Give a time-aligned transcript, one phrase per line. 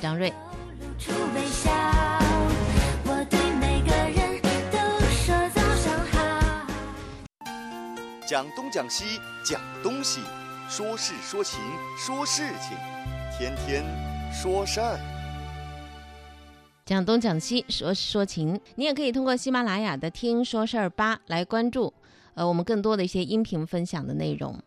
[0.00, 0.32] 张瑞。
[0.98, 1.70] 出微笑，
[3.04, 4.40] 我对每个人
[4.72, 4.78] 都
[5.14, 6.66] 说早上好。
[8.26, 10.20] 讲东讲西讲东西，
[10.68, 11.60] 说事说情
[11.96, 12.76] 说事情，
[13.38, 13.84] 天天
[14.32, 14.98] 说事儿。
[16.84, 21.92] 讲东讲西说说情，你也可以通过喜马拉雅的“听说事儿吧”来关注，
[22.34, 24.58] 呃，我们更多的一些音频分享的内容。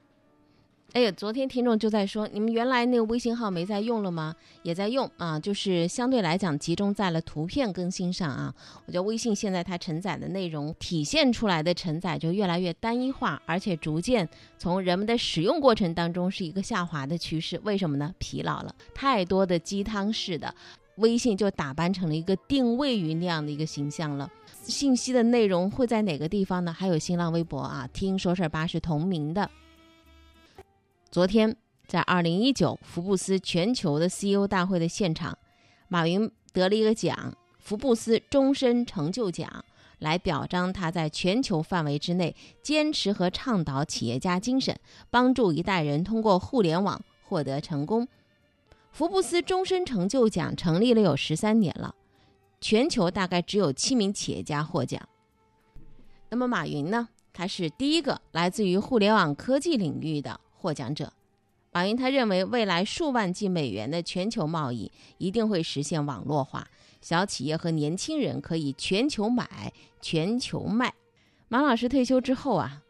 [0.93, 4.35] 哎呀，昨天听众就在说，你们原来那个微信号没在用了吗？
[4.61, 8.53] 也在用啊，就是相对来讲集中在了图片更新上啊。
[8.85, 14.27] 我觉得微信现在它承载的内容体现出来的承载就越来越单一化，而且逐渐
[14.57, 17.57] 从人们的使用过程当中是一个下滑的趋势。
[17.63, 18.13] 为什么呢？
[18.17, 20.53] 疲劳了，太多的鸡汤式的
[20.97, 24.29] 微信就打扮成了一个定位于那样的一个形象了。
[24.63, 26.73] 信息的内容会在哪个地方呢？
[26.73, 29.49] 还有新浪微博啊，听说事儿吧是同名的。
[31.11, 31.53] 昨天
[31.87, 35.37] 在二零一九福布斯全球的 CEO 大会的现场，
[35.89, 39.65] 马云得了一个奖——福布斯终身成就奖，
[39.99, 48.07] 来表彰他在全球范围之内坚持和倡导企业家精神，帮助一代人通过互联网获得成功。
[48.93, 51.93] 福布斯终身成就奖成立了有十三年了，
[52.61, 55.01] 全球大概只有七名企业家获奖。
[56.29, 57.09] 那么马云呢？
[57.33, 60.39] 他是第一个来自于互联网科技领域的。
[60.61, 61.11] 获奖者，
[61.71, 66.67] 马云他认为未来数万计美元的全球贸易一定会实现网络化，
[67.01, 70.93] 小企业和年轻人可以全球买、全球卖。
[71.47, 72.83] 马老师退休之后啊，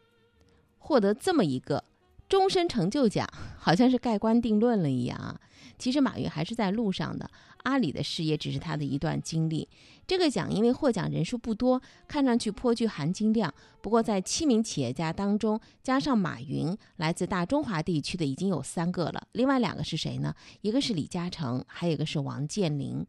[0.78, 1.82] 获得这么一个
[2.28, 5.40] 终身成就奖，好像是盖棺定论了一样啊。
[5.78, 7.28] 其实马云还是在路上的，
[7.62, 9.68] 阿里的事业只是他的一段经历。
[10.06, 13.52] 这个奖因为获奖人数不多，看上去颇具含金量。
[13.80, 19.28] 不过在七名企业家当中，加上马云，来自大中华地区的已经有三个了。
[19.32, 20.34] 另外两个是谁呢？
[20.60, 23.06] 一个是李嘉诚，还有一个是王健林。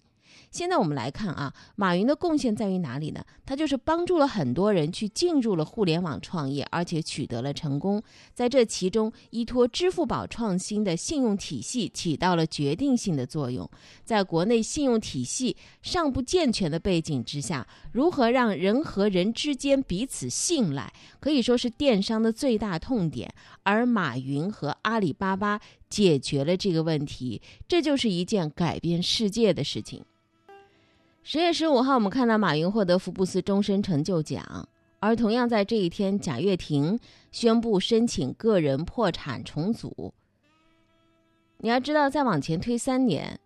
[0.51, 3.23] 现在我们来看啊，马云的贡献在于哪里呢？
[3.45, 8.01] 他就是帮助了很多人去进入了互联网创业，而且取得了成功。
[8.33, 13.69] 在这其中，依托支付宝创新的信用体系起到了决定性的作用。
[14.03, 23.33] 在国内信用体系尚不健全的背景之下，如何让人和人之间彼此信赖，可以说是电商的最大痛点。
[23.63, 30.03] 而马云和阿里巴巴解决了这个问题，这就是一件改变世界的事情。
[31.25, 34.67] 十月十五号，我们看到马云获得福布斯终身成就奖，
[34.99, 36.99] 而同样在这一天，贾跃亭
[37.31, 40.13] 宣布申请个人破产重组。
[41.59, 43.39] 你要知道，再往前推三年，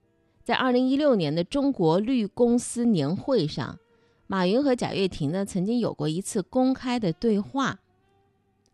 [0.43, 3.77] 在二零一六年的中国绿公司年会上，
[4.25, 7.77] 马云和贾跃亭呢曾经有过一次公开的对话。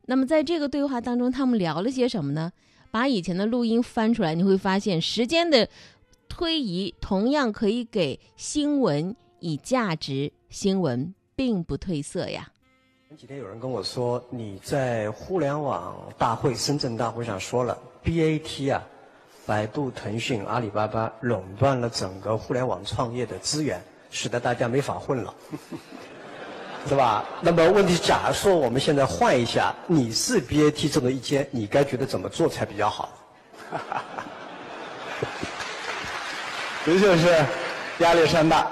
[0.05, 2.53] 那么在这个对话当中，他们聊了些什么呢？
[2.89, 5.67] 把以前的录音翻出来，你会发现时间的。
[6.35, 12.51] 推移同样可以给新闻以价值，新闻并不褪色呀。
[13.07, 18.83] 前几天有人跟我说，你在互联网大会深圳大会上说了，BAT 啊，
[19.45, 23.79] 百度、腾讯、阿里巴巴垄断了整个互联网创业的资源，
[24.09, 25.31] 使得大家没法混了，
[26.89, 27.23] 是吧？
[27.43, 33.09] 那么问题，假如说我们现在换一下，你是 BAT 中的一间，你该觉得怎么做才比较好？
[36.85, 37.45] 的确是
[37.99, 38.69] 压力山大，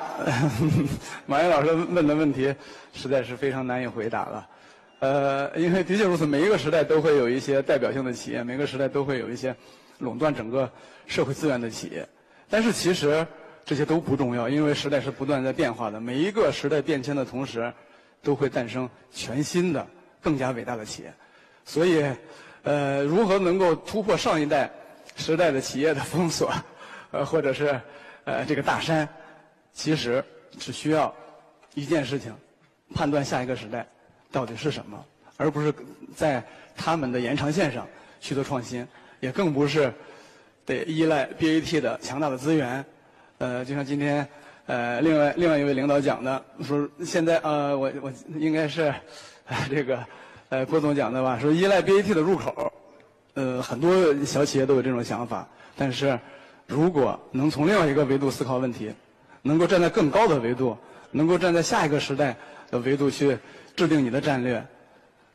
[1.26, 2.54] 马云老师问的问题
[2.94, 4.48] 实在是非常难以回答了。
[5.00, 9.56] 呃，因为的确如此，每一个时代都会有一些代表性的企业，每个时代都会有一些
[10.00, 10.70] 垄断整个
[11.08, 12.06] 社会资源的企业。
[12.50, 13.26] 但是其实
[13.64, 16.00] 这些都不重要，因为时代是不断在变化的。
[16.02, 17.72] 每一个时代变迁的同时，
[18.22, 19.88] 都会诞生全新的、
[20.22, 21.14] 更加伟大的企业。
[21.64, 22.04] 所以，
[22.64, 24.70] 呃，如何能够突破上一代
[25.16, 26.52] 时代的企业的封锁，
[27.12, 27.80] 呃，或者是。
[28.24, 29.10] 呃，这个大山，
[29.74, 30.24] 其实
[30.60, 31.12] 只需要
[31.74, 32.32] 一件事情，
[32.94, 33.84] 判断下一个时代
[34.32, 35.04] 到底是什么，
[35.38, 35.74] 而不是
[36.16, 36.42] 在
[36.76, 37.88] 他们的延长线上
[38.20, 38.88] 去做创新，
[39.22, 39.92] 也更不是
[40.68, 42.86] 得依赖 BAT 的强大的资源。
[43.40, 44.26] 呃，就像今天
[44.68, 48.94] 呃，另外另外一位领导讲的，说现在呃，我我应该是
[49.68, 50.06] 这个
[50.50, 52.72] 呃郭总讲的吧，说依赖 BAT 的入口，
[53.34, 56.20] 呃，很多小企业都有这种想法，但是。
[56.72, 58.94] 如果能从另外一个维度思考问题，
[59.42, 60.78] 能够站在更高的维度，
[61.12, 62.34] 能够站在下一个时代
[62.70, 63.38] 的维度去
[63.76, 64.66] 制定你的战略，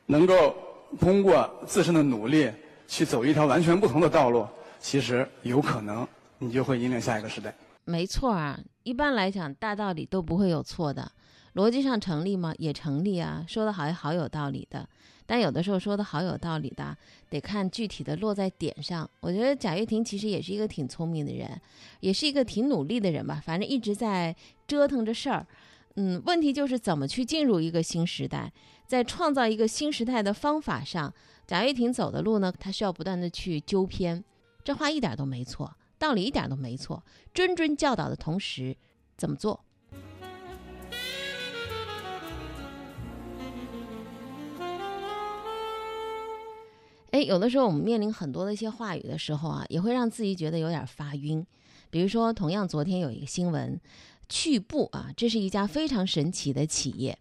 [0.06, 0.56] 能够
[0.98, 2.50] 通过自身的努力
[2.88, 4.48] 去走一条完全不同的道路，
[4.80, 7.54] 其实有可能你就会引领下一个时代。
[7.84, 11.12] 没错啊，一般来讲大道理都不会有错的，
[11.56, 12.54] 逻辑上成立吗？
[12.58, 14.86] 也成立啊，说的好好有道理的。
[15.24, 16.94] 但有的时候说的好有道理的，
[17.30, 19.08] 得看具体的落在点上。
[19.20, 21.58] 我觉得贾跃亭其实也是一个挺聪明的人，
[22.00, 24.36] 也是一个挺努力的人吧，反正一直在
[24.68, 25.46] 折腾着事儿。
[25.94, 28.52] 嗯，问题就是怎么去进入一个新时代，
[28.86, 31.12] 在创造一个新时代的方法上，
[31.46, 34.22] 贾跃亭走的路呢，他需要不断的去纠偏。
[34.62, 37.02] 这话一点都没错，道理一点都没错。
[37.34, 38.76] 谆谆教导的同时，
[39.16, 39.64] 怎么做？
[47.16, 51.46] 哎，有的时候我们面临很多的一些话语的时候啊，也会让自己觉得有点发晕。
[51.88, 53.80] 比如说，同样昨天有一个新闻，
[54.28, 57.18] 趣步啊，这是一家非常神奇的企业。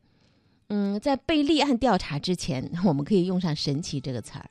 [0.68, 4.50] 嗯，在被立案调查之前， 我们可以用上“神奇”这个词儿，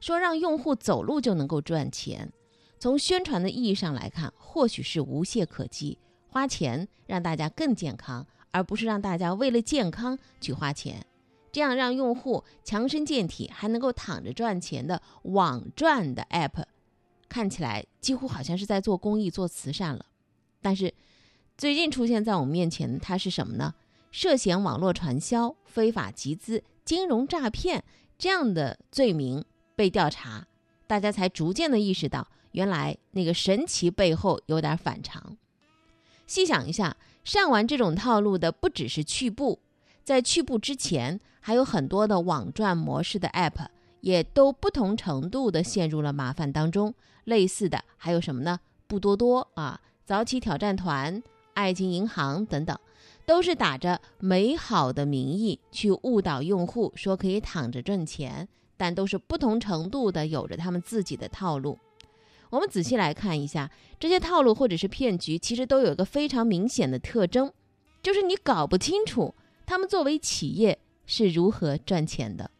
[0.00, 2.30] 说让用户走路就能够赚钱。
[2.78, 5.96] 从宣传的意义上来看，或许是无懈可击，
[6.28, 11.06] 花钱让大家更健康，而不是让大家为了健康去花钱。
[11.50, 16.64] 这样让用户强身健体，还能够躺着赚钱的网赚的 app，
[17.28, 20.06] 看起来几乎好像是在做公益、做慈善了。
[20.60, 20.92] 但是
[21.56, 23.74] 最近出现在我们面前，它是什么呢？
[24.10, 27.84] 涉嫌网络传销、非法集资、金融诈骗
[28.16, 29.44] 这样的罪名
[29.76, 30.46] 被调查，
[30.86, 35.36] 大家才逐渐的意识到，原来那个神奇背后有点反常。
[36.26, 39.60] 细想一下，上完这种套路的不只是趣步。
[40.02, 43.68] 在趣步之前，还有很多的网赚模式的 App，
[44.02, 46.92] 也都不同程度的陷入了麻烦当中。
[47.24, 48.60] 类似的还有什么呢？
[48.86, 51.22] 不多多啊、早起挑战团、
[51.54, 52.78] 爱情银行等等，
[53.24, 58.46] 都是打着美好的名义去误导用户，说可以躺着挣钱，
[58.76, 61.78] 但都是不同程度的有着他们自己的套路。
[62.50, 67.50] 我们仔细来看一下，这些套路或者是骗局，其实都有一个非常明显的特征，
[68.02, 69.34] 就是你搞不清楚。
[69.64, 70.78] 他们作为企业
[71.10, 72.50] 是如何赚钱的？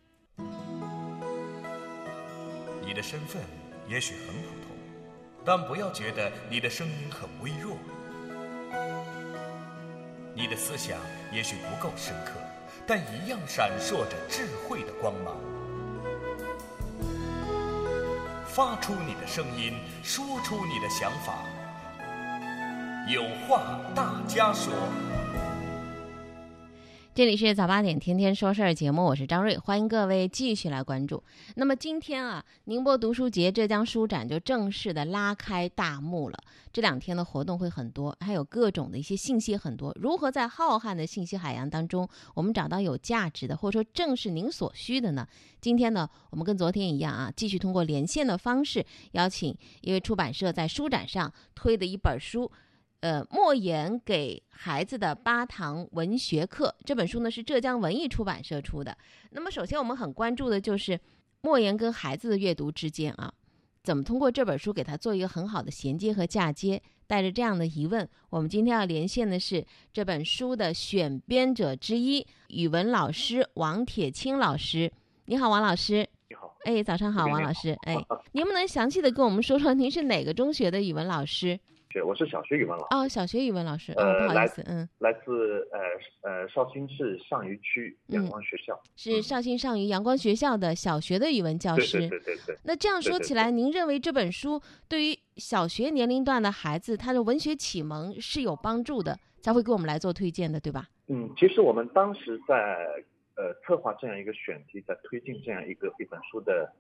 [2.82, 3.42] 你的身份
[3.86, 4.74] 也许很普通，
[5.44, 7.76] 但不要觉得你的声音很微弱。
[10.34, 10.98] 你的思想
[11.30, 12.40] 也许不够深刻，
[12.86, 15.36] 但一样闪烁着智慧的光芒。
[18.46, 21.44] 发出你的声音，说出你的想法，
[23.12, 24.72] 有话大家说。
[27.18, 31.20] 这里是早八点天天说事儿节目，我是张瑞，欢迎各位继续来关注。
[31.56, 36.38] 那么今天啊，宁波读书节、浙江书展就正式的拉开大幕了。
[36.72, 39.92] 这两天的活动会很多，还有各种的一些信息很多。
[40.00, 45.26] 如何在浩瀚的信息海洋当中，我们找到有价值的，或者说正是您所需的呢？
[45.60, 52.48] 今天呢，我们跟昨天一样啊，继续通过连线的方式，邀请一位出版社在书展上推的一本书。
[53.00, 58.96] 呃，莫言给孩子的八堂文学课这本书呢，是浙江文艺出版社出的。
[59.30, 60.98] 那么，首先我们很关注的就是
[61.40, 63.32] 莫言跟孩子的阅读之间啊，
[63.84, 66.82] 怎么通过这本书给他做一个很好的衔接和嫁接？
[67.06, 74.92] 带着这样的疑问，我们今天要连线的是这本书的选编者之一，语文老师王铁青老师。
[75.24, 76.06] 你好，王老师。
[76.28, 76.54] 你好。
[76.64, 77.74] 哎，早上好，王老师。
[77.82, 77.96] 哎，
[78.32, 81.58] 您不能详细的跟我们说说您是哪个中学的语文老师？
[81.90, 82.96] 是，我是小学语文老师。
[82.96, 83.92] 哦，小学语文老师。
[83.92, 88.78] 呃，不好意思，嗯，来自呃呃绍兴市上虞区阳光学校。
[88.94, 91.98] 是绍兴上虞阳光学校的小学的语文教师。
[92.00, 92.58] 对对对对。
[92.64, 100.88] 那这样说起来，您认为这本书对于小学年龄段的孩子，他的文学启蒙是有帮助的，才会给我们来做推荐的，对吧？
[101.06, 102.54] 嗯，其实我们当时在
[103.36, 106.70] 呃策划这样一个选题，在推进这样一个一本书的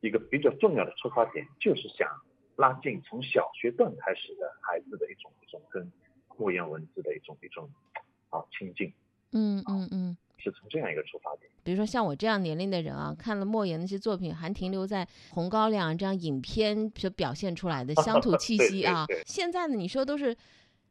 [0.00, 2.08] 一个比较重要的出发点，就是想。
[2.56, 5.90] 拉近从小学段开始的孩子的一种一种跟
[6.36, 7.68] 莫言文字的一种一种
[8.30, 8.92] 啊亲近，
[9.32, 11.50] 嗯嗯嗯，是从这样一个出发点。
[11.62, 19.04] 比如说像我这样年龄的人啊，看了莫言那些作品，还停留在《红高粱》这样影片所表现出来的乡土气 息啊。
[19.26, 20.36] 现在呢，你说都是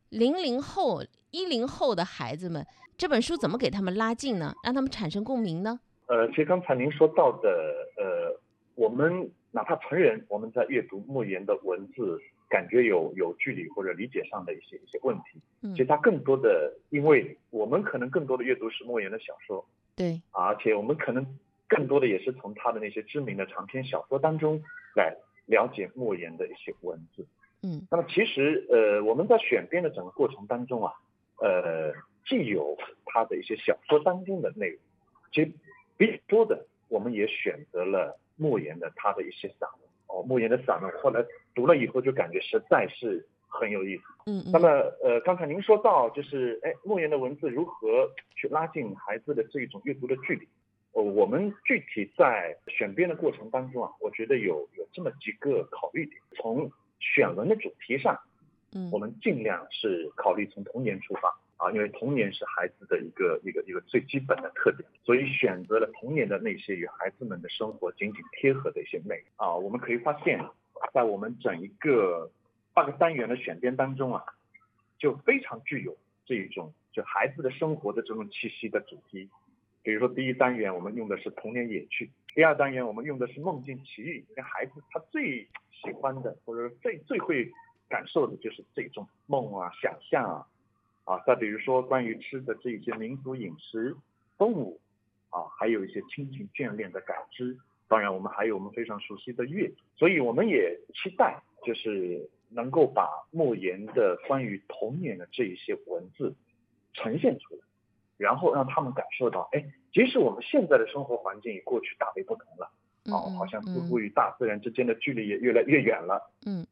[0.09, 2.65] 零零后、一零后的孩子们，
[2.97, 4.53] 这本书怎么给他们拉近呢？
[4.63, 5.79] 让他们产生共鸣呢？
[6.07, 7.49] 呃，其实刚才您说到的，
[7.97, 8.39] 呃，
[8.75, 9.31] 我们。
[9.55, 12.19] 哪怕成人，我们在阅读莫言的文字，
[12.49, 15.39] 感觉有有距离或者理解上的一些一些问题。
[15.61, 21.25] 嗯，其实他更多的，因为我们可能更多的阅读是莫言的小说，对，而且我们可能
[21.69, 24.61] 更多的也是从他的那些知名的长篇小说当中
[24.93, 27.25] 来了解莫言的一些文字。
[27.63, 30.91] 嗯，那么其实呃，我们在选编的整个过程当中啊，
[31.39, 31.93] 呃，
[32.27, 34.79] 既有他的一些小说当中的内容，
[35.31, 35.51] 其实
[35.95, 38.19] 比较多的，我们也选择了。
[38.35, 44.03] 莫言的他的一些散文哦，莫言的散文后来读了以后就感觉实在是很有意思。
[44.25, 44.51] 嗯嗯。
[44.51, 44.67] 那么
[45.03, 50.47] 呃，刚才您说到就是哎，莫言的文字如何去拉近孩子的这种阅读的距离？
[50.93, 56.21] 呃，我们具体在选编的过程当中啊，我觉得有有这么几个考虑点。
[56.35, 58.17] 从选文的主题上，
[58.73, 69.55] 嗯我们尽量是考虑从童年出发啊，因为童年是孩子的一个一个一个最基本的特点，所以选择了童年的那些与孩子们的生活紧紧贴合的一些内容啊。
[69.55, 70.39] 我们可以发现，
[70.93, 72.29] 在我们整一个
[72.73, 74.23] 八个单元的选编当中啊，
[74.97, 79.29] 就非常具有这一种就孩子的生活的这种气息的主题。
[79.81, 87.51] 比如说第一单元我们用的是童年野趣，第二单元我们用的是梦境奇遇，因为孩子他最喜欢的或者最最会
[87.87, 90.47] 感受的就是这种梦啊、想象啊，
[91.05, 93.95] 啊，再比如说关于吃的这一些民族饮食、
[94.37, 94.79] 动物
[95.29, 97.57] 啊，还有一些亲情眷恋的感知。
[97.87, 106.35] 当然，我们还有我们非常熟悉的阅读，所以我们也期待就是能够把莫言的关于童年的这一些文字
[106.93, 107.61] 呈现出来。
[108.17, 112.71] 然后让他们感受到，哎，即使我们现在的生活环境与过去大为不同了，
[113.11, 116.65] 哦，好像似乎与大自然之间的距离也越来越远了，嗯，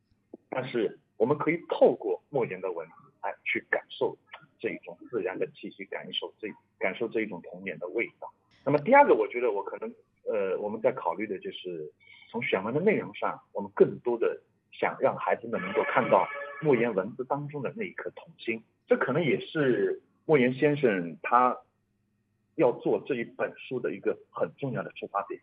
[0.49, 3.02] 但是我们可以透过莫言的文字，哎，
[3.53, 4.17] 去感受
[4.59, 6.47] 这一种自然的气息，感受这
[6.79, 8.33] 感受这一种童年的味道。
[8.65, 9.93] 那么第二个，我觉得我可能，
[10.25, 11.91] 呃，我们在考虑的就是
[12.31, 14.41] 从选文的内容上，我们更多的
[14.71, 16.27] 想让孩子们能够看到
[16.61, 20.01] 莫言文字当中的那一颗童心，这可能也是。
[20.25, 21.57] 莫言先生他
[22.55, 25.41] 要做这一本书的一个很重要的出发点，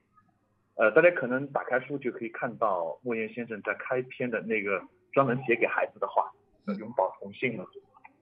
[0.76, 6.32] 呃，大家可能打开书就可以看到莫言先生在开篇的那个专门写给孩子的话，
[6.78, 7.66] 永葆童心嘛，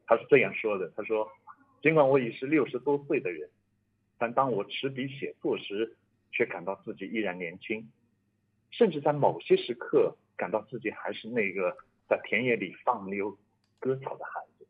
[0.09, 1.31] 他是这样说的，他说，
[1.83, 3.51] 尽管我已是六十多岁的人，
[4.17, 5.97] 但当我持笔写作时，
[6.33, 7.87] 却感到自己依然年轻，
[8.71, 11.77] 甚至在某些时刻感到自己还是那个
[12.09, 13.37] 在田野里放牛
[13.79, 14.67] 割草的孩子。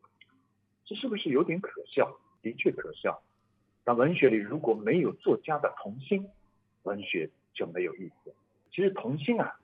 [0.83, 2.19] 这是不是有点可笑？
[2.41, 3.23] 的确可笑。
[3.85, 6.27] 但文学里如果没有作家的童心，
[6.83, 8.35] 文学就没有意思。
[8.71, 9.57] 其实童心啊，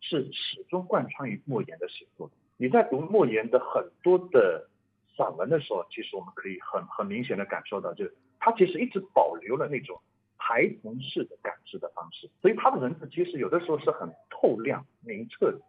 [0.00, 2.30] 是始终贯穿于莫言的写作。
[2.56, 4.68] 你在读莫言的很多的
[5.16, 10.00] 散文的时候，其实我们可以很很明显的感受到，就是他其实一直保留了那种
[10.36, 12.30] 孩童式的感知的方式。
[12.42, 15.60] 所以他的文字其实有的时候是很透亮、明澈的。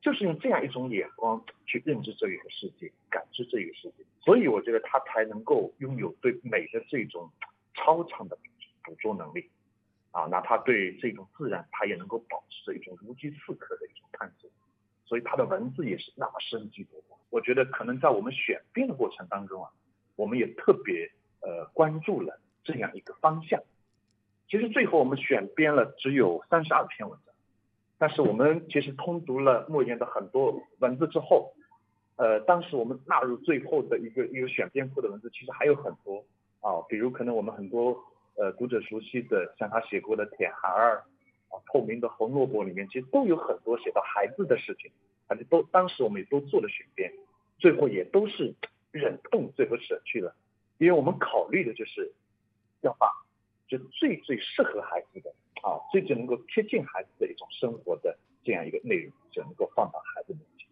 [0.00, 7.28] 就是用这样一种眼光去认知这一个世界，感知这一个世界，所以我觉得他才能够拥有对美的这种
[7.74, 8.38] 超常的
[8.84, 9.50] 捕捉能力，
[10.12, 14.48] 啊，哪怕对这种自然，他也能够保持着一种如饥似渴的一种探索，
[15.04, 17.07] 所以他的文字也是那么生机勃勃。
[17.30, 19.70] 我觉得可能在我们选编的过程当中啊，
[20.16, 23.62] 我们也特别呃关注了这样一个方向。
[24.48, 27.34] 其实最后我们选编了只有三十二篇文章。
[28.00, 31.52] 但是我们其实通读了莫言的很多文字之后，
[32.14, 36.24] 呃，当时我们纳入最后的一个一个选编库的文字，其实还有很多
[36.60, 37.98] 啊，比如可能我们很多
[38.36, 41.02] 呃读者熟悉的，像他写过的《铁孩儿》
[41.54, 44.92] 啊，《透明的红萝卜》里面，其实都有很多写到孩子的事情，
[45.28, 47.12] 反正都当时我们也都做了选编，
[47.58, 48.54] 最后也都是
[48.90, 50.34] 忍痛最后舍去了，
[50.78, 52.10] 因为我们考虑的就是
[52.80, 53.06] 要把
[53.68, 55.32] 就最最适合孩子的。
[55.60, 60.68] 啊，最最能够贴近孩子的一种生活的这样一个内容，就能够放到孩子面前。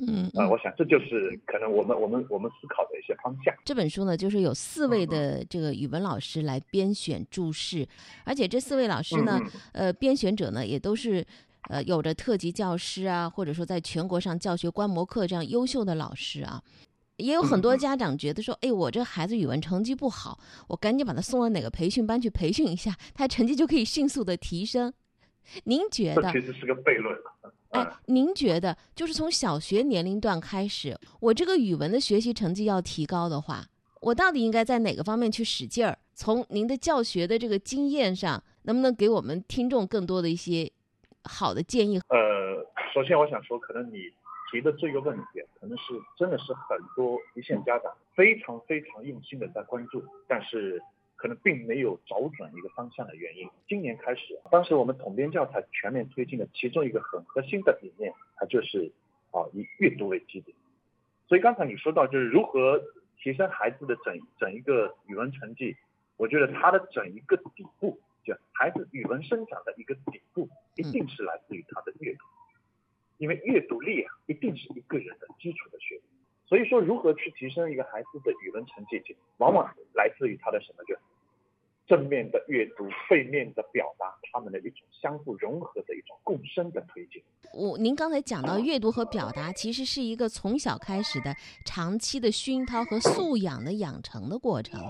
[0.00, 3.54] 嗯，啊，我想这就是可能我们我们我们思考的一些方向。
[3.64, 7.86] 这本书呢，就是有四位的这个语文老师来编选注释，
[8.24, 9.40] 而且这四位老师呢，
[9.72, 11.24] 呃，编选者呢也都是
[11.68, 16.62] 呃有着特级教师啊，或者说在全国上教学观摩课这样优秀的老师啊。
[17.16, 24.92] 也有很多家长觉得说，哎，我这孩子语文成绩不好，我赶紧把他送到哪个培训班去培训一下，他成绩就可以迅速的提升。
[25.62, 26.32] 您觉得？
[26.32, 27.16] 其实是个悖论。
[27.68, 33.64] 哎，您觉得，就是从小学年龄段开始，我这个语文的学习成绩要提高的话，
[34.00, 35.96] 我到底应该在哪个方面去使劲儿？
[36.14, 40.68] 从您的教学的这个经验上，能不能给我们听众更多的一些
[41.24, 41.98] 好的建议？
[42.08, 44.12] 呃，首先我想说，可能你。
[44.52, 50.80] 提的这个问题，可能是真的是很多一线家长非常非常用心的在关注，但是
[51.16, 53.48] 可能并没有找准一个方向的原因。
[53.66, 58.92] 今年开始，当时我们统编教材全面推进的其中一个很核心的理念，它就是
[59.32, 60.56] 啊以阅读为基点。
[61.26, 62.80] 所以刚才你说到就是如何
[63.18, 65.74] 提升孩子的整整一个语文成绩，
[66.16, 72.24] 我觉得它的整一个底部，就孩子语文生长的一个底部，一定是来自于他的阅读。
[73.18, 76.02] 因为阅读力啊，一定是一个人的基础的学历。
[76.46, 79.00] 所以说，如何去提升一个孩子的语文成绩，
[79.38, 80.84] 往往来自于他的什么？
[80.84, 80.94] 就
[81.86, 87.22] 正面的阅读，背面的表达，他们的一种相互融合的一种共生的推进。
[87.52, 94.80] 我您刚才讲到阅读和表达，其实是一个从小开始的长期的熏陶和素养的养成的过程。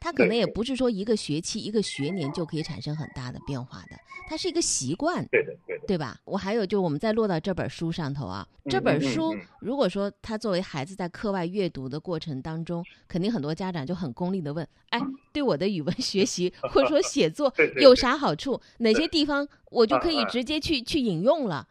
[0.00, 3.96] 它可能也不是说一个学期、一个学年就可以产生很大的变化的，
[4.28, 5.26] 它是一个习惯。
[5.26, 6.18] 对的，对的，对吧？
[6.24, 15.00] 我还有就我们再落到这本书上头啊，这本书嗯如果说他作为孩子在课外阅读的过程当中，肯定很多家长就很功利的问，哎，
[15.32, 18.60] 对我的语文学习 或者说写作 有啥好处？
[18.78, 21.66] 哪些地方我就可以直接去去引用了？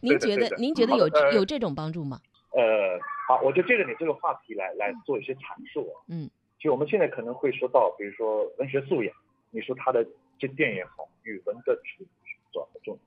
[0.00, 2.18] 您觉得您觉得有有这种帮助吗？
[2.52, 6.02] 呃，好，我就借着你这个话题来来做一些阐述啊。
[6.08, 9.14] 嗯，其实我们现在可能会说到，比如说文学素养，
[9.50, 10.04] 你说他的
[10.38, 12.04] 经典也好，语文的储
[12.52, 12.98] 这种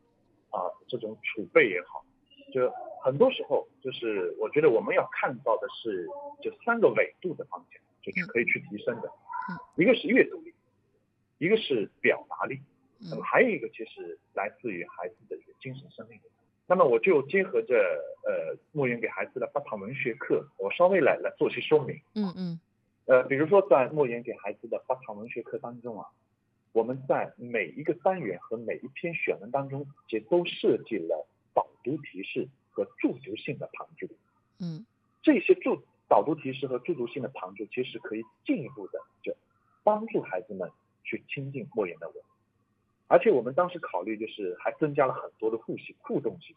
[0.50, 2.06] 啊这种储备也好，
[2.54, 2.72] 就
[3.04, 6.08] 很多时候就是我觉得我们要看到的是
[6.42, 9.10] 就三个维度的方向，就去嗯可以去提升的
[9.50, 10.54] 嗯，一个是阅读力，
[11.38, 12.62] 一个是表达力，
[13.00, 16.22] 那嗯么还有一个其实来自于孩子的一个精神生命力。
[16.66, 17.76] 那么我就结合着
[18.26, 22.00] 呃莫言给孩子的八堂文学课，我稍微来来做些说明。
[22.16, 22.60] 嗯嗯
[23.06, 26.08] 呃，比如说在莫言给孩子的八堂文学课当中啊，
[26.72, 34.08] 我们在每一个单元和每一篇选文当中，其实都设计了导读提示和助读性的旁注。
[34.60, 34.86] 嗯
[35.22, 39.36] 这些助导读提示和助读性的旁注，其实可以进一步的就
[39.84, 40.72] 帮助孩子们
[41.04, 42.16] 去亲近莫言的文。
[43.14, 46.56] 而且我们当时考虑就是还增加了很多的互性互动性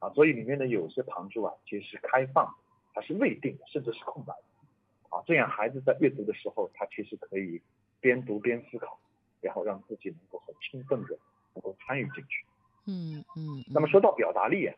[0.00, 2.52] 啊，所以里面的有些旁注啊，其实是开放的，
[2.92, 7.62] 它是未定的，甚至是空白的啊，这样孩子在阅读的时候，他其实可以
[8.00, 9.00] 边读边思考，
[9.40, 11.18] 然后让自己能够很充分的
[11.54, 12.44] 能够参与进去。
[12.84, 14.74] 嗯嗯，那么说到表达力啊，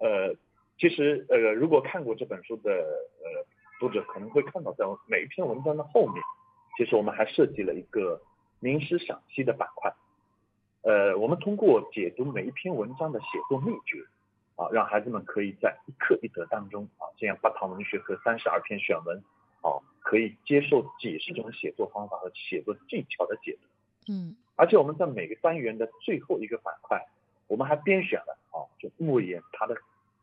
[0.00, 0.34] 呃，
[0.76, 3.46] 其实呃，如果看过这本书的呃
[3.80, 6.22] 读者可能会看到，在每一篇文章的后面，
[6.76, 8.20] 其实我们还设计了一个
[8.60, 9.90] 名师赏析的板块。
[10.86, 13.98] 呃，我们通过解读每一篇文章的写作秘诀，
[14.54, 19.18] 啊，让孩子们可以在一课一得当中啊，这样八堂文学和三十二篇选文，
[19.62, 24.12] 啊，可以接受几十种写作方法和写作技巧的解读。
[24.12, 27.04] 嗯而且我们在每个单元的最后一个板块，
[27.48, 29.76] 我们还编选了啊，就莫言他的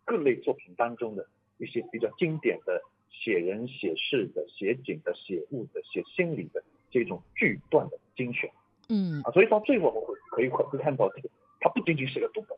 [0.06, 8.50] 各类作品当中的一些比较经典的写人、写事的、写景的、写物的、写心理的这种句段的精选
[8.90, 12.58] 嗯啊，所以到最后我们会可以会看到这个，它不仅仅是个读本，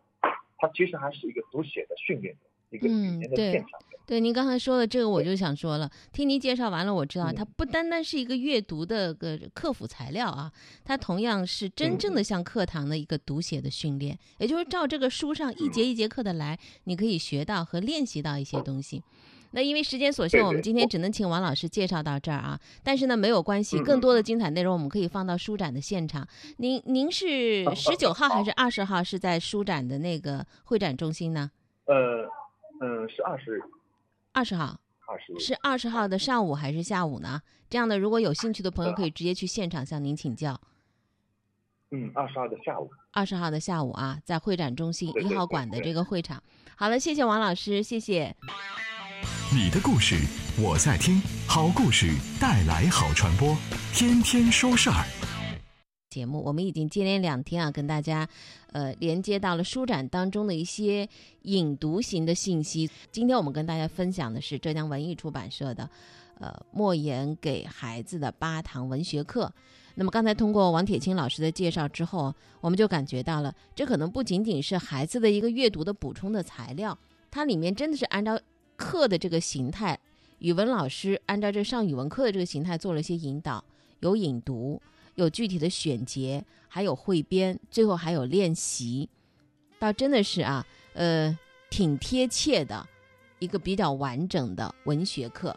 [0.57, 3.79] 它其实还是一个读写的训练的一个语嗯对现场。
[4.07, 5.89] 对，您刚才说的这个，我就想说了。
[6.13, 10.51] 听您介绍完了，我知道嗯它不单单是一个阅读的个课辅材料啊，
[10.83, 14.15] 它同样是真正的像课堂的一个读写的训练。
[14.37, 19.01] 也就是照这个书上一节一节课的来，你可以学到和练习到一些东西。
[19.51, 22.59] 那因为时间所限，我们今天只能请王老师介绍到这儿啊。
[22.83, 26.27] 但是呢，没有关系，嗯更多的精彩内容我们可以放到书展的现场。
[26.57, 31.51] 您您是十九号还是二十号是在书展的那个会展中心呢？
[31.85, 32.27] 呃，
[32.81, 33.61] 嗯，是二十
[34.33, 34.77] 二十号。
[35.07, 37.39] 二十是二十号的上午还是下午呢？
[37.69, 40.59] 这样的，如果有兴趣的朋友可以直接去现场向您请教。
[41.91, 42.89] 嗯二十号的下午。
[43.11, 46.41] 二十号的下午啊，在会展中心一号馆的这个会场。
[46.75, 48.35] 好了，谢谢王老师，谢谢。
[49.53, 50.15] 你的故事
[50.59, 53.55] 我在听，好故事带来好传播，
[53.93, 55.05] 天天说事儿。
[56.09, 58.27] 节目，我们已经接连两天啊，跟大家
[58.71, 61.07] 呃连接到了书展当中的一些
[61.43, 62.89] 引读型的信息。
[63.11, 65.87] 今天我们跟大家分享的是浙江文艺出版社的
[66.39, 69.53] 呃莫言给孩子的八堂文学课。
[69.93, 76.97] 那么刚才通过王铁青老师的介绍之后，我们就感觉到了，这可能不仅仅是孩子的一个阅读的补充的材料，
[77.29, 78.39] 它里面真的是按照
[78.75, 79.99] 课的这个形态，
[80.39, 83.63] 语文老师按照这上语文课的这个形态做了一些引导，
[83.99, 84.81] 有引读。
[85.15, 89.07] 有具体的选节，还有汇编，最后还有练习，
[89.79, 92.85] 倒真的是啊，呃，挺贴切的
[93.39, 95.55] 一个比较完整的文学课。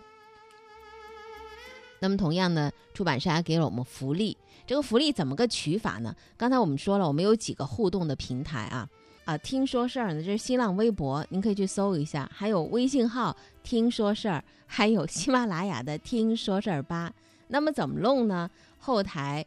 [1.98, 6.14] 那么同样呢，出版社还给了我们福利，这个福利怎么个取法呢？
[6.37, 8.88] 刚才我们说了，我们有几个互动的平台啊
[9.29, 17.12] 啊，听说事儿呢，这是新浪微博，您可以去搜一下，还有微信号“听说事儿”，还有喜马拉雅的“听说事儿吧”。
[17.49, 18.51] 那么怎么弄呢？
[18.79, 19.45] 后台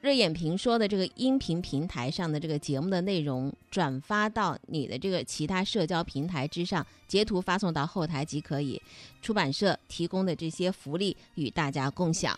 [0.00, 8.82] 热眼评说的这个音频平台上的这个节目的内容转发到你的这个其他社交平台之上，截图发送到后台即可以。
[9.22, 12.36] 出版社提供的这些福利与大家共享。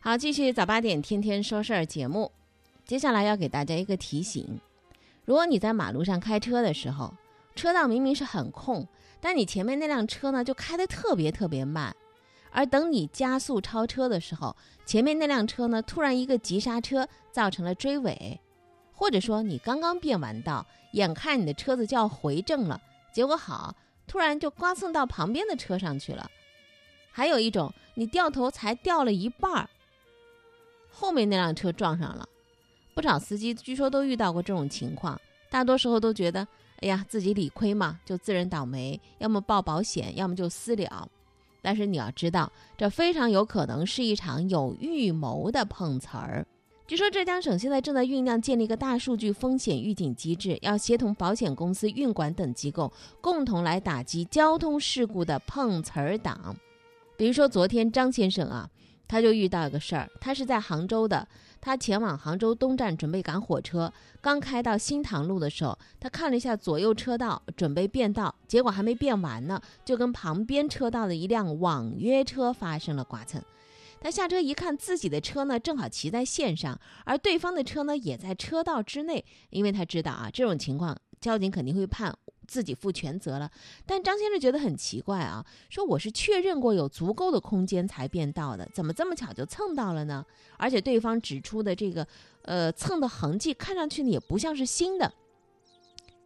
[0.00, 2.30] 好，继续早八点天天说事儿节目，
[2.88, 4.58] 接下来要给大家一个提醒：
[5.26, 7.12] 如果你在马路上开车的时候，
[7.54, 8.88] 车道明明是很空，
[9.20, 11.94] 但你前面那辆车呢就开得特别特别慢。
[12.50, 18.40] 而等你加速超车的时候，前面那辆车呢突然一个急刹车，造成了追尾，
[18.94, 22.80] 或者说你刚刚变完道，眼看你的车子就要回正了，
[23.12, 26.30] 结果好突然就刮蹭到旁边的车上去了。
[27.10, 29.68] 还有一种，你掉头才掉了一半儿，
[30.90, 32.26] 后面那辆车撞上了。
[32.98, 35.16] 不少司机据说都遇到过这种情况，
[35.48, 36.40] 大多时候都觉得，
[36.80, 41.08] 哎呀，自己理亏嘛，就自认倒霉，要么报保险，要么就私了。
[41.62, 46.44] 但是你要知道，这非常有可能是一场有预谋的碰瓷儿。
[46.88, 56.56] 据说浙江省现在正在酝酿建立一个大数据风险预警机制，要协同保险公司、运管等机构，共同来打击交通事故的碰瓷儿党。
[57.16, 58.68] 比如说，昨天张先生啊，
[59.06, 61.28] 他就遇到一个事儿，他是在杭州的，
[61.68, 73.42] 他前往杭州东站准备赶火车，刚开到新塘路的时候，他看了一下左右车道，准备变道，结果还没变完呢，就跟旁边车道的一辆网约车发生了刮蹭。
[74.00, 79.22] 他下车一看，自己的车呢正好骑在线上，而对方的车呢也在车道之内。
[79.50, 82.10] 因为他知道啊，这种情况交警肯定会判
[82.48, 83.48] 自己负全责了。
[83.86, 90.24] 但张先生觉得很奇怪啊，说我是确认过有足够的空间才变道的，怎么这么巧就蹭到了呢？
[90.56, 92.04] 而且对方指出的这个
[92.42, 95.12] 呃蹭的痕迹，看上去呢也不像是新的。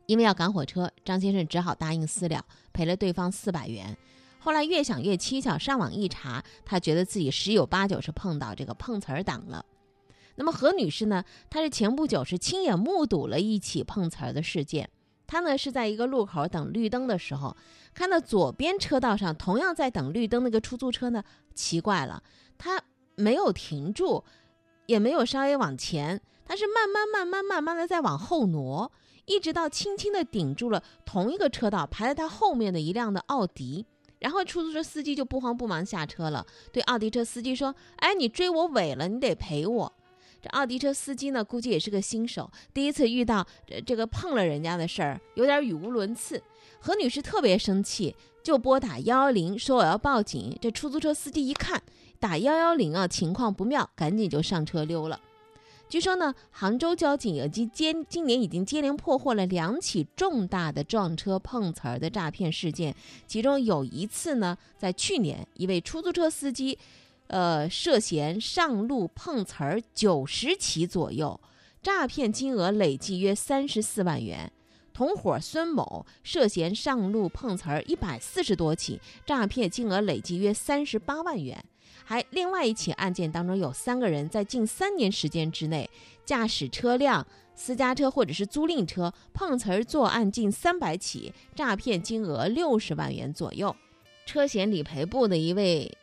[0.07, 3.97] 因为要赶火车，张先生只好答应私了，赔了对方四百元。
[4.39, 9.65] 后来越想越蹊跷，上网一查，他觉得自己十有八九是碰到这个碰瓷儿党了。
[10.35, 11.23] 那么何女士呢？
[11.49, 14.91] 她是前不久是亲眼目睹了一起碰瓷儿的事件。
[15.33, 17.57] 他呢是在一个路口等绿灯的时候，
[17.95, 22.23] 看到左边车道上同样在等绿灯那个出租车呢，奇怪了，
[22.59, 22.83] 他
[23.15, 24.23] 没有停住，
[24.85, 28.93] 也没有稍微往前，他是慢慢慢慢慢慢的在往后挪，
[29.25, 33.87] 一直到轻轻的顶住了同一个车道排在他后面的一辆的奥迪。
[34.19, 39.93] 然后出租车司机就不慌不忙下车了，对奥迪车司机说：“哎，你追我尾了，你得赔我。”
[40.43, 46.43] 这奥迪车司机呢，估计也是个新手，第一次遇到这这个碰了人家的事儿，有点语无伦次。
[46.81, 50.59] 何女士特别生气，就拨打幺幺零，说我要报警。
[50.61, 51.81] 这出租车司机一看
[52.19, 55.21] 打幺幺零啊，情况不妙，赶紧就上车溜了。
[55.89, 66.79] 据说呢，杭州交警已经接今年已经接连破获了两起重大的撞车碰瓷儿的诈骗事件，其中有一次呢，在去年，一位出租车司机，
[67.33, 71.41] 呃，涉嫌上路碰瓷儿九十起左右，
[71.83, 74.53] 诈骗金额累计约三十四万元。
[74.93, 81.65] 同伙孙某涉嫌上路碰瓷儿一百四十多起，诈骗金额累计约三十八万元。
[82.05, 85.89] 还另外一起案件当中，有三个人在近三年时间之内
[86.27, 93.75] 驾驶车辆、私家车或者是租赁车碰瓷儿作案近三百起，诈骗金额六十万元左右。
[94.27, 95.97] 车险理赔部的一位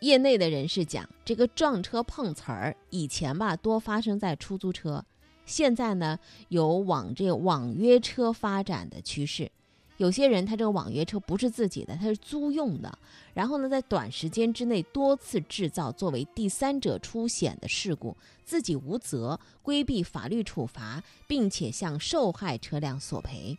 [0.00, 5.04] 业内的人士讲，这个撞车碰瓷儿以前吧多发生在出租车，
[5.46, 9.50] 现在呢有往这网约车发展的趋势。
[9.96, 12.98] 有些人他这个网约车不是自己的，他是租用的，
[13.32, 23.56] 然后呢，在短时间之内多次制造作为第三者出险的事故，自己无责，规避法律处罚，并且向受害车辆索赔。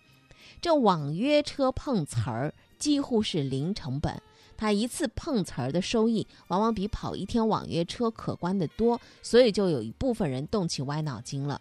[0.62, 4.22] 这网约车碰瓷儿几乎是零成本，
[4.58, 11.60] 他一次碰瓷儿的收益往往比跑一天网约车可观的多，所以就有一部分人动起歪脑筋了。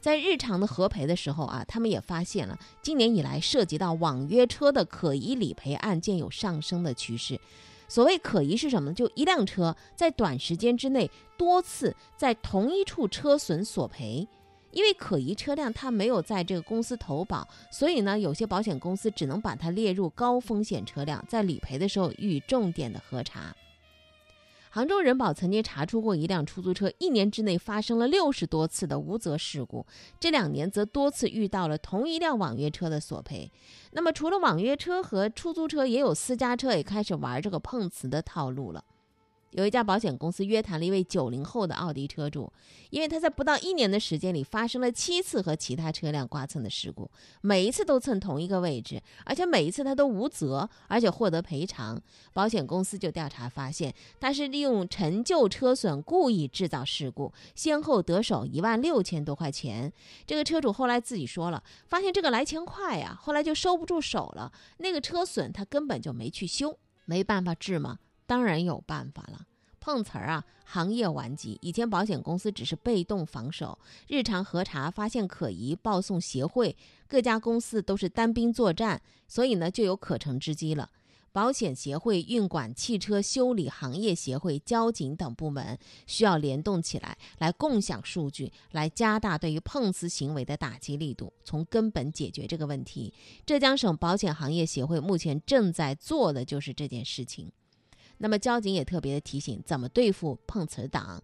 [0.00, 7.40] 在日常的核赔的时候啊，他们也发现了今年以来涉及到网约车的可疑理赔案件有上升的趋势。
[7.88, 8.94] 所谓可疑是什么呢？
[8.94, 14.26] 就一辆车在短时间之内多次在同一处车损索赔，
[14.74, 23.54] 因为可疑车辆它没有在这个公司投保，所以呢，有些保险公司只能把它列入高风险车辆，在理赔的时候予以重点的核查。
[24.70, 29.86] 杭州人保曾经查出过一辆出租车一年之内发生了六十多次的无责事故，
[30.18, 33.48] 这两年则多次遇到了同一辆网约车的索赔。
[33.92, 38.82] 那么，除了网约车和出租车，也有私家车也开始玩这个碰瓷的套路了。
[39.54, 42.52] 有一家保险公司约谈了一位九零后的奥迪车主，
[42.90, 47.08] 因为他在不到一年的时间里发生了七次和其他车辆刮蹭的事故，
[47.40, 52.00] 每一次都蹭同一个位置，而且每一次他都无责，而且获得赔偿。
[52.32, 59.92] 保险公司就调查发现，他是利用陈旧车损故意制造事故，先后得手一万六千多块钱。
[60.26, 64.50] 这个车主后来自己说了，发现这个来钱快呀，后来就收不住手了。
[64.78, 68.00] 那个车损他根本就没去修，没办法治吗？
[68.26, 69.46] 当然有办法了，
[69.80, 71.58] 碰瓷儿啊，行业顽疾。
[71.60, 80.90] 以前保险公司只是被动防守，日常核查发现可疑，报送协会，各家公司都是单兵作战，所以呢就有可乘之机了。
[81.32, 93.12] 保险协会、运管汽车修理行业协会、交警等部门需要联动起来，来共享数据，来加大对于碰瓷行为的打击力度，从根本解决这个问题。
[93.44, 97.50] 浙江省保险行业协会目前正在做的就是这件事情。
[98.18, 101.22] 那么交警也特别的提醒，怎么对付碰瓷儿党？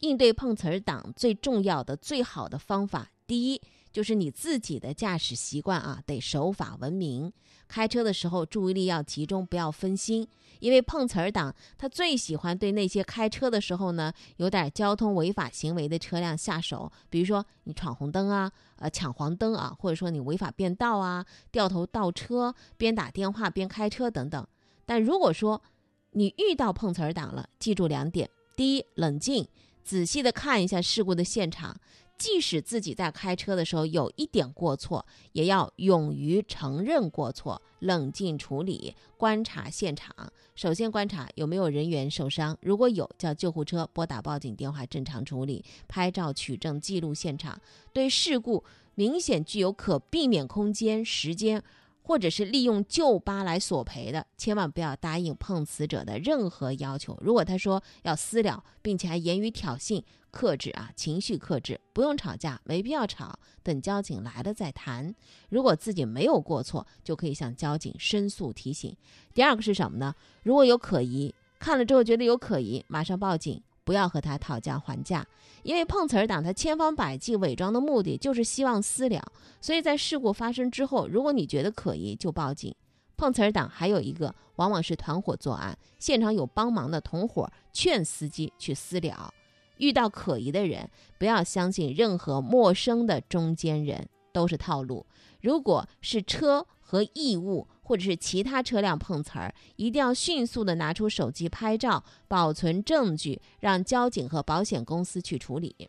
[0.00, 7.32] 应对碰瓷儿党最重要的、最好的方法，第一就是你自己的驾驶习惯啊，得守法文明。
[7.66, 10.28] 开车的时候注意力要集中，不要分心。
[10.60, 24.46] 因为碰瓷儿党他最喜欢对那些开车的时候呢，有点交通违法行为的车辆下手，比如说你闯红灯啊，呃抢黄灯啊，或者说你违法变道啊、掉头倒车、边打电话边开车等等。
[24.84, 25.60] 但如果说
[26.16, 29.46] 你遇到碰瓷儿党了，记住两点：第一，冷静。
[29.84, 31.78] 仔细的看一下事故的现场，
[32.16, 40.10] 即使自己在开车的时候有一点过错，也要勇于承认过错，冷静处理，观察现场。
[40.54, 47.60] 首先观察有没有人员受伤，如果有，叫救护车，拨打报警电话，正常处理，拍照取证记录现场。
[47.92, 51.62] 对事故明显具有可避免空间、时间。
[52.06, 57.18] 或者是利用旧疤来索赔的，千万不要答应碰瓷者的任何要求。
[57.20, 65.12] 如果他说要私了，并且还言语挑衅，克制啊，情绪克制，不用吵架，没必要吵，等交警来了再谈。
[65.48, 68.96] 如果自己没有过错，就可以向交警申诉提醒。
[69.34, 70.14] 第二个是什么呢？
[70.44, 73.60] 如果有可疑，看了之后觉得有可疑，马上报警。
[73.86, 75.24] 不要和他讨价还价，
[75.62, 79.22] 因为碰瓷儿党他千方百计伪装的目的就是希望私了。
[79.60, 82.74] 所以在事故发生之后，如果你觉得可疑，就报警。
[83.16, 89.32] 碰瓷儿党还有一个，往往是团伙作案，现场有帮忙的同伙劝司机去私了。
[89.76, 95.06] 遇到可疑的人，不要相信任何陌生的中间人，都是套路。
[95.40, 97.68] 如果是车和异物。
[97.86, 105.88] 或者是其他车辆碰瓷儿，一定要迅速的拿出手机拍照，保存证据，让交警和保险公司去处理。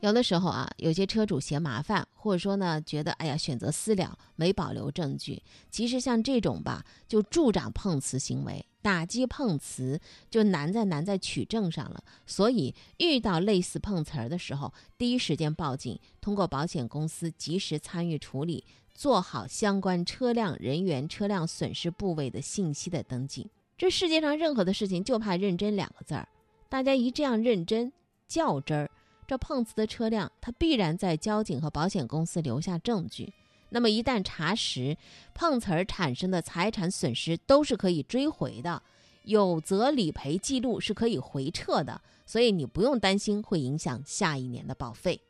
[0.00, 5.42] 有的时候啊，有些车主嫌麻烦，或者说呢，觉得哎呀选择私了，没保留证据。
[5.70, 12.02] 其实像这种吧，就助长碰瓷行为，打击碰瓷就难在难在取证上了。
[12.26, 18.64] 所以遇到类似碰瓷儿的时候，第一时间报警，通过保险公司及时参与处理。
[18.96, 23.50] 做好相关车辆、人员、车辆损失部位的信息的登记。
[23.76, 26.26] 这世界上任何的事情就怕认真两个字儿，
[26.70, 27.92] 大家一这样认真
[28.26, 28.90] 较真儿，
[29.26, 33.30] 这碰瓷的车辆它必然在交警和保险公司留下证据。
[33.68, 34.96] 那么一旦查实，
[35.34, 38.82] 碰瓷儿产生的财产损失都是可以追回的，
[39.24, 45.20] 有责理赔记录是可以回撤的，所以你不用担心会影响下一年的保费。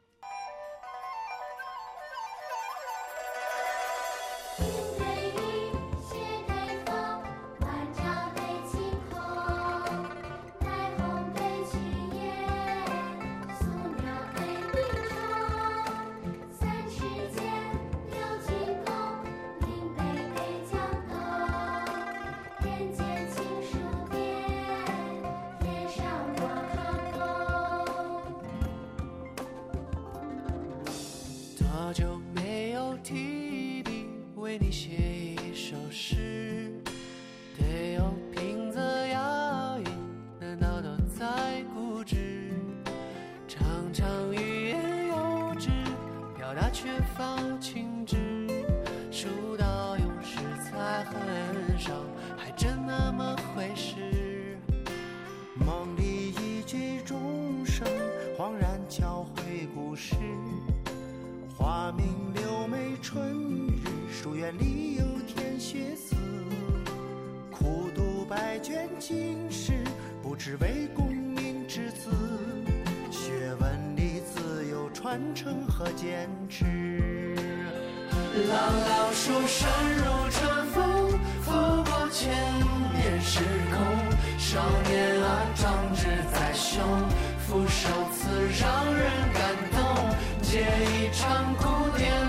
[75.68, 76.64] 和坚持。
[78.48, 81.50] 朗朗书声如春风，拂
[81.84, 82.32] 过千
[82.92, 83.76] 年时空。
[84.38, 86.82] 少年啊，壮志在胸，
[87.46, 88.28] 俯首词
[88.60, 89.40] 让人感
[89.72, 89.76] 动。
[90.42, 91.64] 借一场古
[91.98, 92.25] 典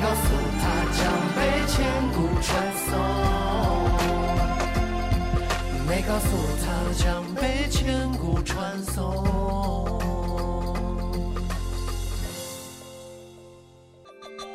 [0.00, 0.22] 告诉
[0.58, 0.64] 他
[0.96, 1.04] 将
[1.36, 1.76] 被千
[2.12, 2.48] 古传
[2.88, 2.88] 颂，
[5.86, 6.26] 没告诉
[6.64, 6.64] 他
[6.96, 10.00] 将被千古传颂。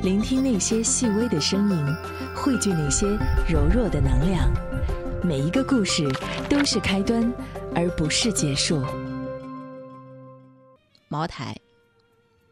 [0.00, 1.86] 聆听那些细微的声音，
[2.34, 3.06] 汇聚那些
[3.48, 4.50] 柔弱的能量。
[5.22, 6.08] 每一个故事
[6.50, 7.32] 都是开端，
[7.72, 8.82] 而不是结束。
[11.06, 11.56] 茅台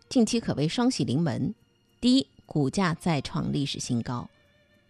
[0.09, 1.55] 近期可谓双喜临门，
[2.01, 4.29] 第一，股价再创历史新高，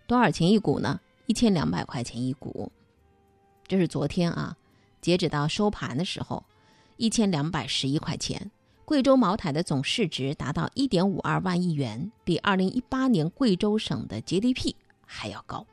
[0.07, 1.01] 多少钱一股呢？
[1.27, 2.71] 一千两百块钱一股，
[3.67, 4.57] 这是昨天啊，
[5.01, 6.45] 截止到收盘的时候，
[6.97, 8.51] 一千两百十一块钱。
[8.85, 14.75] 贵州茅台的总市值达到一点五二万亿元，比二零一八年贵州省的 GDP
[15.07, 15.67] 还要高。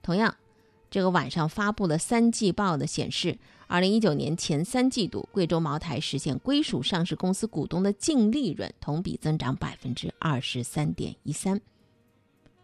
[0.00, 0.34] 同样，
[0.90, 3.38] 这个晚上发布的三季报的显示，
[3.70, 11.60] 二零一九年前三季度，贵州茅台实现归属上市公司股东的净利润同比增长百分之二十三点一三。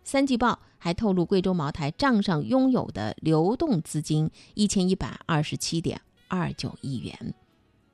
[0.03, 7.35] 三季报还透露，贵州茅台账上拥有的流动资金一千一百二十七点二九亿元。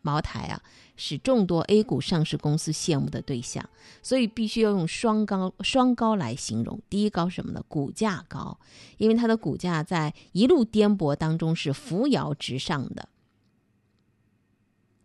[0.02, 0.62] 茅台啊，
[0.96, 3.68] 是众多 A 股上市公司羡慕的对象，
[4.02, 6.80] 所以必须要用双高双高来形容。
[6.88, 7.62] 第一高什么呢？
[7.68, 8.58] 股价高，
[8.98, 13.08] 因为它的股价在一路颠簸当中是扶摇直上的。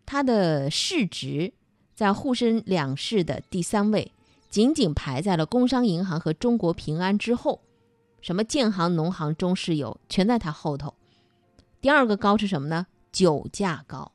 [0.05, 1.53] 它的市值
[1.93, 4.11] 在沪深两市的第三位，
[4.49, 7.61] 仅仅排在了工商银行和中国平安之后。
[8.21, 10.95] 什么建行、农行、中石油全在它后头。
[11.79, 12.87] 第二个高是什么呢？
[13.11, 14.11] 酒价高。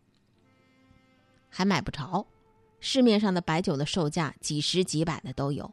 [1.50, 2.26] 还买不着，
[2.80, 5.70] 市面上的白酒的售价几十几百的都有。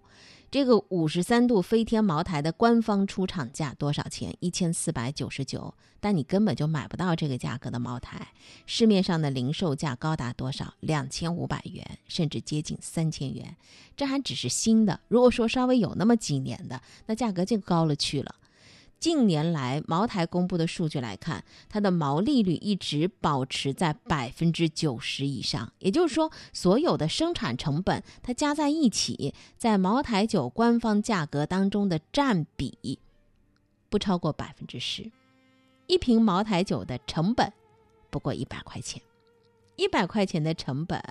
[0.49, 4.33] 这个五十三度飞天茅台的官方出厂价多少钱？
[4.39, 8.29] 一千四百九十九，但你根本就买不到这个价格的茅台。
[8.65, 10.73] 市面上的零售价高达多少？
[10.79, 13.57] 两千五百元，甚至接近三千元。
[13.97, 18.35] 这还只是新的，如果说稍微有那么几年的，那价格就高了去了。
[18.99, 25.71] 近年来，茅台公布的数据来看，它的毛利率一直保持在百分之九十以上。
[25.79, 32.99] 也就是说，所有的生产成本它加在一起，在茅台酒官方价格当中的占比
[33.89, 35.12] 不超过百分之十。
[35.86, 37.53] 一瓶茅台酒的成本
[38.10, 39.01] 不过一百块钱，
[39.75, 41.01] 一百块钱的成本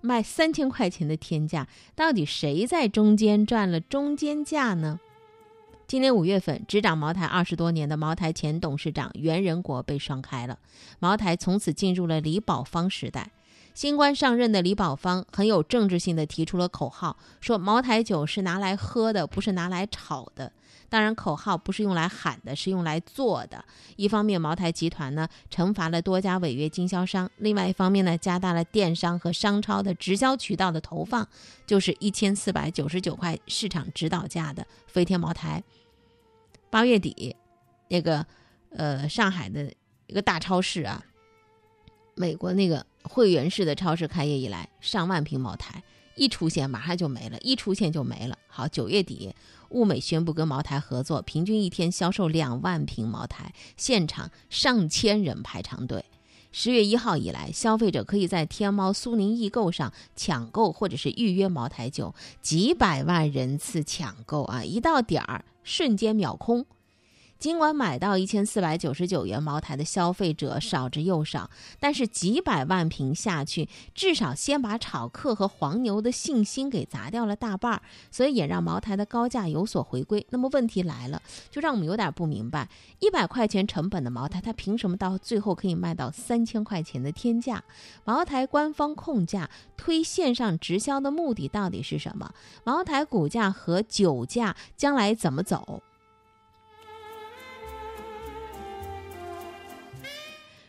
[0.00, 4.98] 卖三千块钱的天价，到底谁在中间赚了中间价呢？
[5.86, 10.58] 今年五月份，执掌茅台二十多年的茅台前董事长袁仁国被双开了，
[10.98, 13.30] 茅台从此进入了李宝芳时代。
[13.74, 20.50] 新官上任的李宝芳很有政治性的提出了口号，说茅台酒是拿来喝的，不是拿来炒的。
[20.94, 23.64] 当然，口号不是用来喊的，是用来做的。
[23.96, 31.28] 一方面，茅台集团呢惩罚了多家违约经销商；另外一方面呢，加大了电商和商超的直销渠道的投放，
[31.66, 35.64] 就是一千四百九十九块市场指导价的飞天茅台。
[36.70, 37.34] 八月底，
[37.88, 38.24] 那个
[38.70, 39.68] 呃上海的
[40.06, 41.04] 一个大超市啊，
[42.14, 45.82] 美国那个会员式的超市开业以来，上万瓶茅台
[46.14, 48.38] 一出现马上就没了，一出现就没了。
[48.46, 49.34] 好，九月底，
[49.70, 56.04] 物美宣布跟茅台合作，平均一天销售两万瓶茅台，现场上千人排长队。
[56.52, 66.64] 十月一号以来，消费者可以在天猫、苏宁易购上抢购或者是预约茅台酒，几百万人次抢购啊，一到点儿瞬间秒空。
[67.38, 80.26] 尽管买到一千四百九十九元茅台的消费者少之又少，但是几百万瓶下去，至少先把炒客和黄牛的信心给砸掉了大半儿，所以也让茅台的高价有所回归。
[80.30, 81.20] 那么问题来了，
[81.50, 82.68] 就让我们有点不明白：
[83.00, 87.62] 一百块钱成本的茅台，它凭什么到最后可以卖到三千块钱的天价？
[88.04, 92.32] 茅台官方控价推线上直销的目的到底是什么？
[92.64, 95.82] 茅台股价和酒价将来怎么走？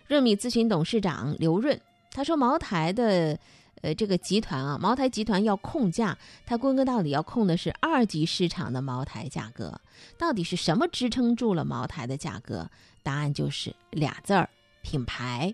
[0.07, 1.79] 润米咨询董事长刘润
[2.11, 3.37] 他说：“茅台的，
[3.81, 9.79] 呃，这个集团啊，茅台集团要控价，它归根到底要控的是二级市场的茅台价格。
[10.17, 12.69] 到底是什么支撑住了茅台的价格？
[13.03, 14.49] 答案就是俩字儿：
[14.81, 15.53] 品牌。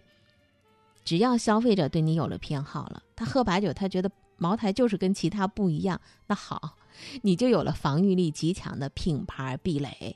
[1.04, 6.78] 只要消费者对你有了偏好了，他喝白酒，他觉得茅台就是跟其他不一样，那好，
[7.24, 10.16] 你就有了防御力极强的品牌壁垒。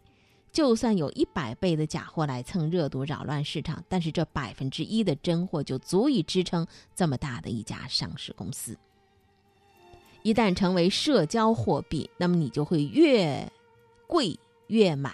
[0.55, 8.77] 就算有一百倍的假货来蹭热度、扰乱市场，但是这百分之一的真货就足以支撑这么大的一家上市公司。
[10.23, 13.51] 一旦成为社交货币，那么你就会越
[14.07, 15.11] 贵越买，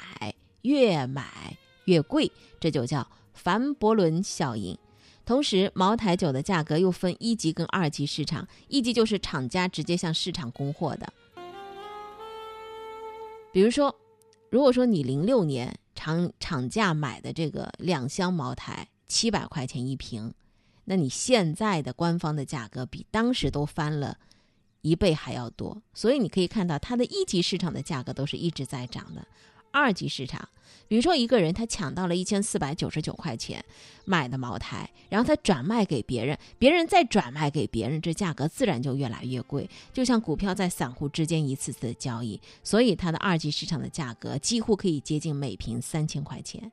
[0.61, 4.77] 越买越贵，这就叫凡伯伦效应。
[5.25, 11.11] 同时，茅台酒的价格又分一级跟二级市场，一级就是厂家直接向市场供货的，
[13.51, 13.95] 比如说，
[14.51, 20.33] 如果说你零六年厂厂价买的这个两箱茅台七百块钱一瓶，
[20.83, 24.17] 那你现在的官方的价格比当时都翻了
[24.81, 29.25] 一倍还要多，所以你可以看到它的一级市场的价格都是一直在涨的。
[29.71, 30.47] 二级市场，
[30.87, 33.63] 比如说一个人他抢到了一千四百九十九块钱
[34.05, 39.69] 买的茅台，然后他转卖给别人，别人再转卖给别人，这价格自然就越来越贵。
[39.93, 46.71] 就像股票在散户之间一次次的交易，所以它的二级市场的价格几乎可以接近每瓶三千块钱。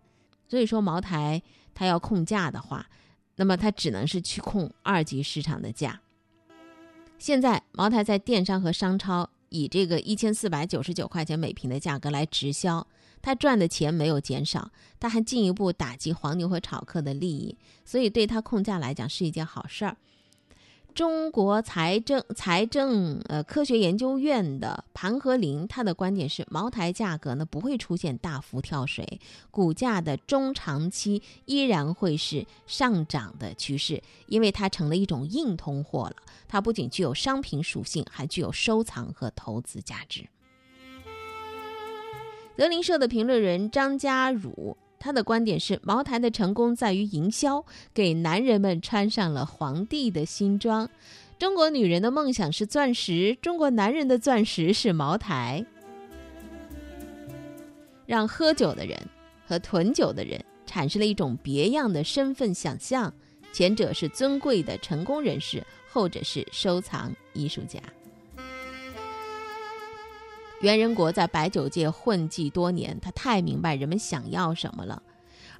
[0.48, 1.40] 所以说茅台
[1.74, 2.86] 它要控价的话，
[3.36, 6.00] 那么它只能是去控二级市场的价。
[7.18, 9.30] 现在茅台在电商和商超。
[9.50, 12.86] 以这个一千四百九十九块钱每瓶的价格来直销，
[13.22, 14.70] 他赚的钱没有减少，
[15.00, 19.96] 他还进一步打击黄牛和炒客的利益，所以对他控价来讲是一件好事儿。
[20.98, 29.20] 中国财政财政呃科学研究院的盘和林，他的观点是，茅台价格呢不会出现大幅跳水，
[29.52, 36.16] 股价的中长期依然会是上涨的趋势，因为它成了一种硬通货了。
[36.48, 40.26] 它不仅具有商品属性，还具有收藏和投资价值。
[42.56, 50.88] 德林社的评论人张家儒，他的观点是：茅台的成功在于营销，给男人们穿上了皇帝的新装。
[51.38, 55.64] 中国女人的梦想是钻石，中国男人的钻石是茅台，
[58.06, 58.98] 让喝酒的人
[59.46, 63.12] 和囤酒的人产生了一种别样的身份想象。
[63.50, 67.80] 前者是尊贵的成功人士，后者是收藏艺术家。
[70.60, 75.00] 袁仁国在白酒界混迹多年，他太明白人们想要什么了。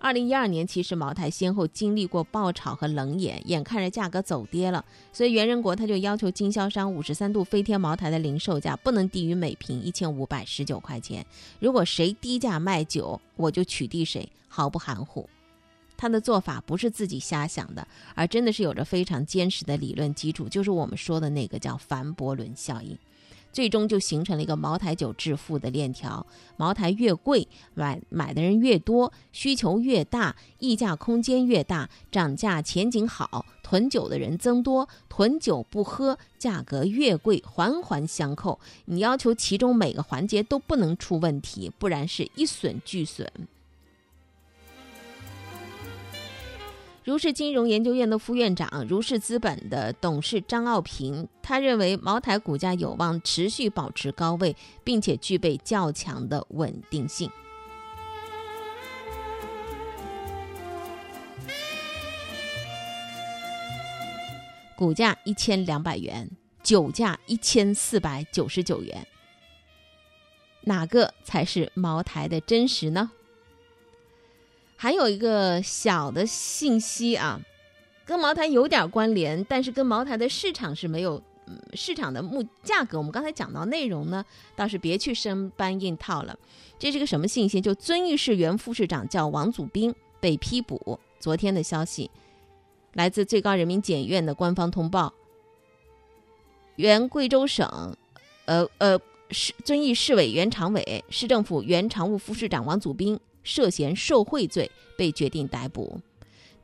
[0.01, 11.25] 二零一二年，其实茅台先后经历过爆炒和冷眼，眼看着价格走跌了，所以袁仁国他就要求经销商五十三度飞天茅台的零售价不能低于每瓶一千五百十九块钱。
[11.61, 15.29] 如果谁低价卖酒，我就取缔谁，毫不含糊。
[15.97, 17.87] 他的做法不是自己瞎想的，
[18.17, 22.99] 而真的是有着非常坚实的理论基础，就是我们说的那个叫凡伯伦效应。
[23.53, 26.27] 最终就形成了一个茅台酒致富的链条。
[26.57, 38.59] 茅台越贵，买买的人越多，需求越大，溢价空间越大，涨价前景好，囤酒的人增多，囤酒不喝，价格越贵，环环相扣。
[38.87, 43.31] 你要求其中每个环节都不能出问题，不然是一损俱损。
[47.09, 54.55] 如是金融研究院的副院长，如是资本的董事张傲平，他认为茅台股价有望持续保持高位，
[54.85, 57.31] 并且具备较强的稳定性。
[64.77, 66.31] 股价一千两百元，
[66.63, 69.07] 酒价一千四百九十九元，
[70.65, 73.13] 哪个才是茅台的真实呢？
[74.81, 77.41] 还有一个小的信息啊，
[78.07, 82.97] 跟茅台有点关联，但是跟茅台的市场是没有，嗯，市场的目价格。
[82.97, 84.25] 我们刚才讲到内容呢，
[84.55, 86.39] 倒是别去生搬硬套了。
[86.79, 87.61] 这是个什么信息？
[87.61, 92.09] 就遵义市原副市长叫王祖斌被批捕，昨天的消息，
[92.93, 95.13] 来自最高人民检院的官方通报。
[96.77, 97.97] 原贵州省，
[98.45, 98.97] 呃呃
[99.33, 103.19] 市遵义市委原常委、市政府原常务副市长王祖斌。
[103.43, 106.01] 涉嫌受贿罪被决定逮捕。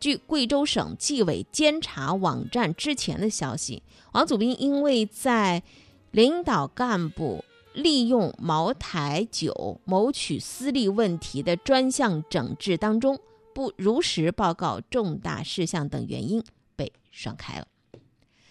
[0.01, 5.63] 据贵州省纪委监察网站之前的消息，王祖斌因为在
[6.11, 13.19] 领导干部利用茅台酒谋取私利问题的专项整治当中，
[13.55, 16.45] 不如实报告重大事项等原因
[16.77, 17.67] 被双开了。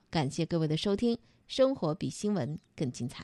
[0.10, 1.18] 感谢各位的收听，
[1.48, 3.24] 生活比新闻更精彩。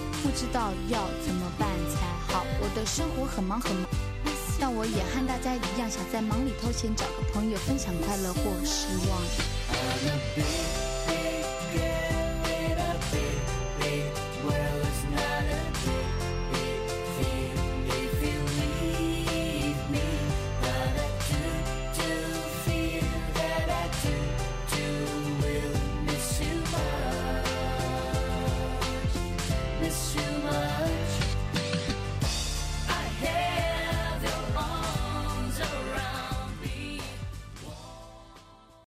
[0.21, 2.45] 不知道要怎么办才好。
[2.61, 3.85] 我的生活很忙很忙，
[4.59, 10.80] 但我也和大家一样，想在忙里偷闲，找个朋友分享快乐或失望。